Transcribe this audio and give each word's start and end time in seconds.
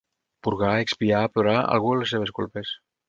Purgar, 0.45 0.71
expiar, 0.85 1.21
plorar, 1.35 1.59
algú 1.77 1.93
les 2.01 2.15
seves 2.17 2.33
culpes. 2.39 2.73